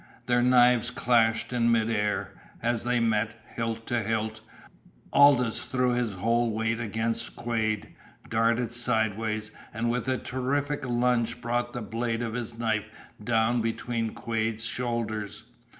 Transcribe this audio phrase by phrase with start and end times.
[0.25, 2.31] Their knives clashed in midair.
[2.63, 4.41] As they met, hilt to hilt,
[5.13, 7.93] Aldous threw his whole weight against Quade,
[8.27, 12.85] darted sidewise, and with a terrific lunge brought the blade of his knife
[13.23, 15.43] down between Quade's shoulders.